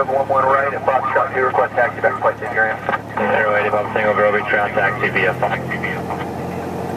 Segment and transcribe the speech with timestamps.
[0.00, 2.76] of 1-1 right at Foxtrot 2, request taxi back flight to Flight Area.
[3.20, 5.60] 080 Bob Single Grove, ground taxi via Fox.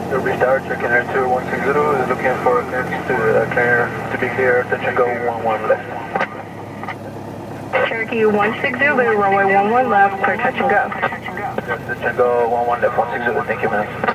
[0.08, 4.60] Ruby Star, checking air 2160 is looking for clearance to, uh, clear, to be clear,
[4.62, 5.84] attention go 11 left.
[7.88, 10.88] Cherokee 160, runway 11 left, clear touch and go.
[11.60, 14.13] Attention go 11 left, 160, thank you man.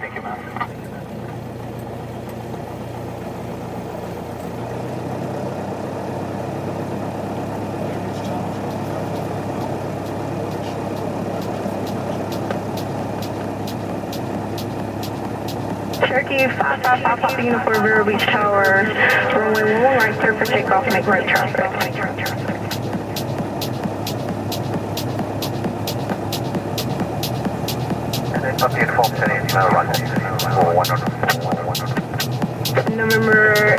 [16.98, 18.82] Papa the for Vero Beach Tower.
[19.36, 21.60] Runway 11 right clear for takeoff, make right traffic.
[32.96, 33.79] November